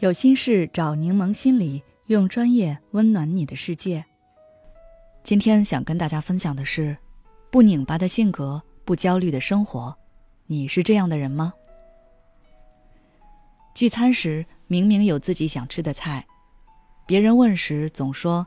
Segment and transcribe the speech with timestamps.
[0.00, 4.02] 有心事找柠檬心理，用专业温暖你的世界。
[5.22, 6.96] 今天想跟大家分享的是，
[7.50, 9.94] 不拧巴的性格，不焦虑的生活。
[10.46, 11.52] 你是这样的人吗？
[13.74, 16.26] 聚餐时明明有自己想吃的菜，
[17.04, 18.46] 别人问时总说：“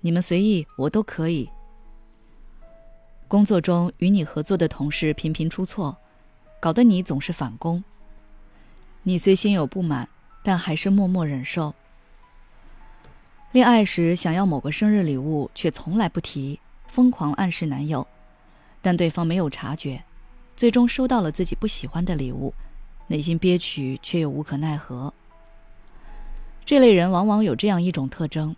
[0.00, 1.50] 你们随意，我都可以。”
[3.26, 5.96] 工作中与你合作的同事频频出错，
[6.60, 7.82] 搞得你总是返工。
[9.02, 10.08] 你虽心有不满，
[10.44, 11.74] 但还是默默忍受。
[13.50, 18.06] 恋爱时想要某个生日礼物，却从来不提，疯狂暗示男友，
[18.82, 20.04] 但对方没有察觉，
[20.54, 22.52] 最终收到了自己不喜欢的礼物，
[23.06, 25.14] 内心憋屈却又无可奈何。
[26.66, 28.54] 这类人往往有这样一种特征：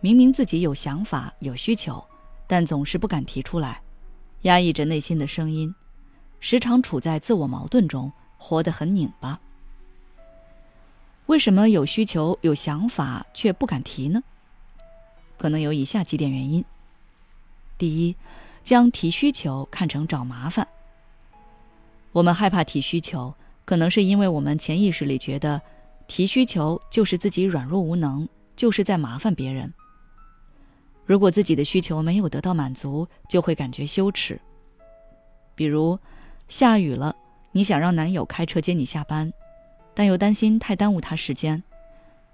[0.00, 2.04] 明明自己有想法、有需求，
[2.46, 3.80] 但总是不敢提出来，
[4.42, 5.74] 压抑着内心的声音，
[6.40, 9.40] 时常处在自我矛盾中，活得很拧巴。
[11.28, 14.22] 为什么有需求、有想法却不敢提呢？
[15.36, 16.64] 可能有以下几点原因：
[17.76, 18.16] 第一，
[18.64, 20.66] 将提需求看成找麻烦。
[22.12, 23.34] 我们害怕提需求，
[23.66, 25.60] 可能是因为我们潜意识里觉得，
[26.06, 29.74] 提需求就是自己软弱无能，就是在麻烦别人。
[31.04, 34.40] 如果自己的需求没有得到满足，就会感觉羞耻。
[35.54, 35.98] 比如，
[36.48, 37.14] 下雨了，
[37.52, 39.30] 你想让男友开车接你下班。
[39.98, 41.60] 但又担心太耽误他时间，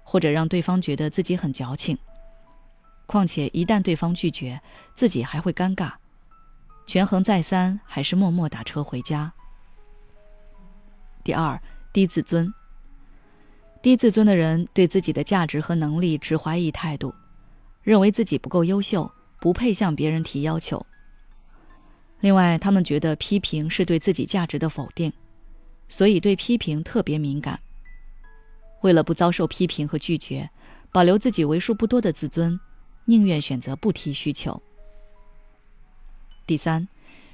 [0.03, 1.97] 或者让对方觉得自己很矫情。
[3.07, 4.61] 况且一旦对方拒绝，
[4.93, 5.91] 自己还会尴尬。
[6.85, 9.33] 权衡再三，还是默默打车回家。
[11.23, 11.59] 第二，
[11.91, 12.53] 低自尊。
[13.81, 17.11] 低自尊的人对自己的价值和能力持怀疑态度，
[17.81, 20.85] 认为自己不够优秀，不配向别人提要求。
[22.19, 25.11] 另外，他们觉得批评是对自己价值的否定。
[25.87, 27.59] 所以对批评特别敏感。
[28.81, 30.49] 为了不遭受批评和拒绝，
[30.91, 32.59] 保留自己为数不多的自尊，
[33.05, 34.61] 宁愿选择不提需求。
[36.45, 36.87] 第三，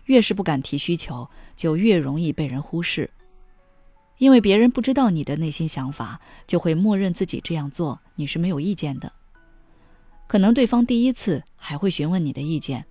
[0.06, 3.10] 越是不敢提需求，就越容易被人忽视，
[4.18, 9.12] 因为别人不知道你的内心想法，就会默认自己这样做你是没有意见的。
[10.28, 12.86] 可能对方第一次还会询问你的意见，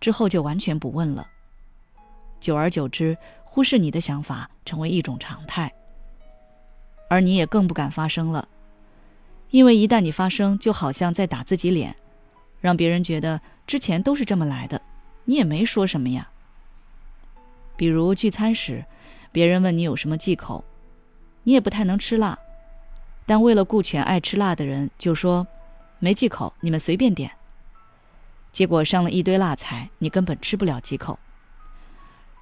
[0.00, 1.26] 之后就完全不问了。
[2.38, 3.18] 久而久之。
[3.50, 5.72] 忽视你的想法成为一种常态，
[7.08, 8.46] 而你也更不敢发声了，
[9.50, 11.96] 因为一旦你发声，就好像在打自己脸，
[12.60, 14.80] 让别人觉得之前都是这么来的，
[15.24, 16.28] 你也没说什么呀。
[17.74, 18.84] 比如聚餐时，
[19.32, 20.62] 别人问你有什么忌口，
[21.42, 22.38] 你也不太能吃辣，
[23.26, 25.44] 但为了顾全爱吃辣的人，就说
[25.98, 27.30] 没忌口，你们随便点。
[28.52, 31.18] 结果上了一堆辣菜，你根本吃不了几口。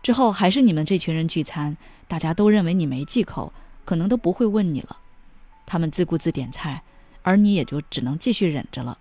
[0.07, 3.53] 之后还是你们这群人聚餐，大家都认为你没忌口，
[3.85, 4.97] 可能都不会问你了。
[5.67, 6.81] 他们自顾自点菜，
[7.23, 8.97] 而你也就只能继续忍着了。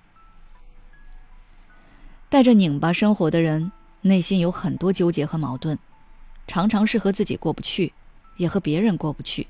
[2.28, 3.72] 带着拧巴生活的人，
[4.02, 5.78] 内心有很多纠结和矛盾，
[6.48, 7.94] 常常是和自己过不去，
[8.38, 9.46] 也和别人过不去，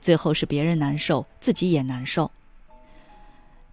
[0.00, 2.28] 最后是别人难受，自己也难受。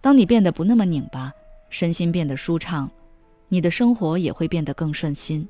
[0.00, 1.32] 当你变得不那么拧巴，
[1.68, 2.88] 身心变得舒畅，
[3.48, 5.48] 你的生活也会变得更顺心。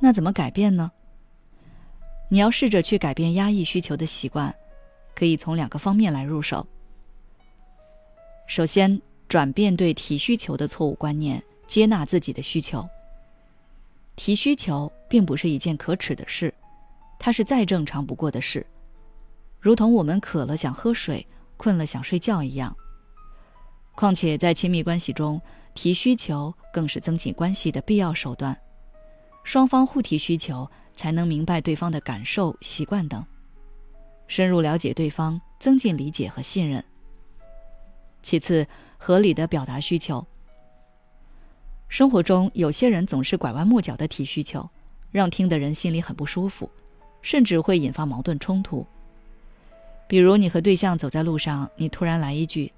[0.00, 0.90] 那怎么改变呢？
[2.30, 4.54] 你要试着去改变压抑需求的习惯，
[5.14, 6.66] 可以从两个方面来入手。
[8.46, 12.88] 首先，转变对提需求的错误观念，接纳自己的需求。
[14.16, 16.52] 提需求并不是一件可耻的事，
[17.18, 18.66] 它是再正常不过的事，
[19.60, 22.74] 如同我们渴了想喝水，困了想睡觉一样。
[23.94, 25.40] 况且在亲密关系中，
[25.74, 28.56] 提需求更是增进关系的必要手段。
[29.42, 33.24] 双方互提需求，才能明白对方的感受、习惯等，
[34.28, 36.84] 深入了解对方，增进理解和信任。
[38.22, 38.66] 其次，
[38.98, 40.24] 合理的表达需求。
[41.88, 44.68] 生活中有些人总是拐弯抹角的提需求，
[45.10, 46.70] 让听的人心里很不舒服，
[47.22, 48.86] 甚至会引发矛盾冲突。
[50.06, 52.72] 比如，你和对象走在路上，你突然来一句：“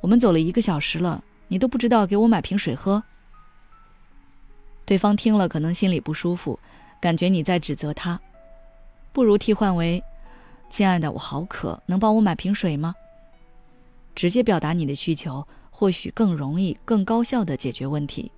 [0.00, 3.02] 我们走了一个小时了，你都不知道给我买瓶水喝。”
[4.92, 6.58] 对方听了可能心里不舒服，
[7.00, 8.20] 感觉你在指责他，
[9.10, 10.04] 不如替换为
[10.68, 12.94] ：“亲爱的，我好渴，能帮我买瓶水吗？”
[14.14, 18.30] 直接表达你的需求，或许更容易、更高效的解决问题。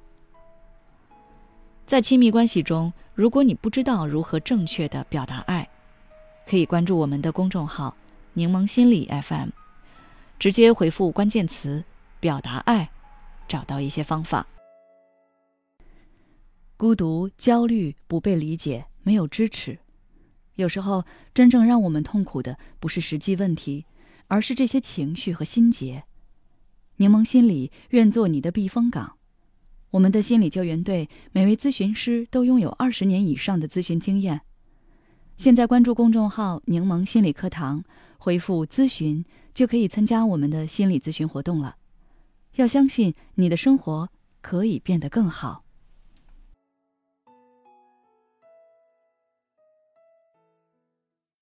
[1.87, 5.69] 在亲密关系中，如果你不知道如何正确的表达爱，
[6.47, 7.97] 可以关注我们的公众号
[8.35, 9.49] “柠檬心理 FM”，
[10.39, 11.83] 直接回复关键词
[12.21, 12.89] “表达爱”，
[13.49, 14.47] 找到一些方法。
[16.77, 19.79] 孤独、焦虑、不被理解、没有支持，
[20.57, 23.87] 有时候真正让我们痛苦的不是实际问题，
[24.27, 26.05] 而是这些情绪和心结。
[26.97, 29.17] 柠檬心理愿做你的避风港。
[29.91, 34.41] 我们的心理救援队每位咨询师都拥有二十年以上的咨询经验。
[35.37, 37.85] 现在关注公众号“柠檬心理课堂”，
[38.19, 39.25] 回复“咨询”
[39.55, 41.77] 就可以参加我们的心理咨询活动了。
[42.57, 44.09] 要相信你的生活
[44.41, 45.64] 可以变得更好。